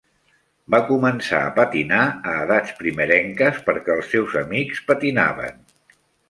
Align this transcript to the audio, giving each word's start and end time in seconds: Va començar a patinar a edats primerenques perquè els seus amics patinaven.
Va 0.75 0.77
començar 0.85 1.41
a 1.49 1.51
patinar 1.59 1.99
a 2.31 2.33
edats 2.45 2.73
primerenques 2.79 3.61
perquè 3.69 3.95
els 3.99 4.11
seus 4.15 4.35
amics 4.43 4.83
patinaven. 4.89 5.63